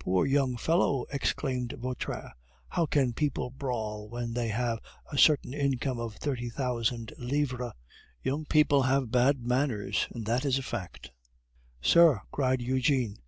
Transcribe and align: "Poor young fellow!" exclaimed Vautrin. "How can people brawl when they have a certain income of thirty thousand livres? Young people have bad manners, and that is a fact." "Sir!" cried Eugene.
"Poor 0.00 0.26
young 0.26 0.56
fellow!" 0.56 1.04
exclaimed 1.12 1.74
Vautrin. 1.78 2.32
"How 2.70 2.86
can 2.86 3.12
people 3.12 3.50
brawl 3.50 4.08
when 4.08 4.32
they 4.34 4.48
have 4.48 4.80
a 5.12 5.16
certain 5.16 5.54
income 5.54 6.00
of 6.00 6.16
thirty 6.16 6.48
thousand 6.50 7.12
livres? 7.18 7.74
Young 8.20 8.46
people 8.46 8.82
have 8.82 9.12
bad 9.12 9.46
manners, 9.46 10.08
and 10.10 10.26
that 10.26 10.44
is 10.44 10.58
a 10.58 10.62
fact." 10.64 11.12
"Sir!" 11.80 12.22
cried 12.32 12.60
Eugene. 12.60 13.18